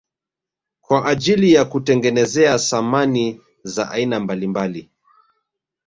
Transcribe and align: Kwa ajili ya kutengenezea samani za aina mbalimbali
Kwa 0.81 1.05
ajili 1.05 1.53
ya 1.53 1.65
kutengenezea 1.65 2.59
samani 2.59 3.41
za 3.63 3.91
aina 3.91 4.19
mbalimbali 4.19 4.89